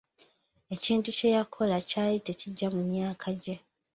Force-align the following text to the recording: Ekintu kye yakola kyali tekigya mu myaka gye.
Ekintu 0.75 1.09
kye 1.17 1.29
yakola 1.37 1.77
kyali 1.89 2.17
tekigya 2.25 2.67
mu 2.75 2.81
myaka 2.91 3.27
gye. 3.43 3.55